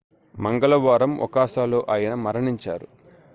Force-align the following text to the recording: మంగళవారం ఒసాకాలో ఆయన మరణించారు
మంగళవారం 0.35 1.11
ఒసాకాలో 1.25 1.81
ఆయన 1.91 2.15
మరణించారు 2.25 2.89